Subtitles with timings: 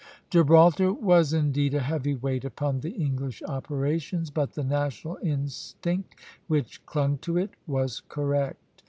[0.31, 6.15] Gibraltar was indeed a heavy weight upon the English operations, but the national instinct
[6.47, 8.57] which clung to it was correct.